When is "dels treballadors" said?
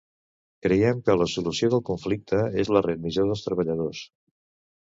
3.29-4.05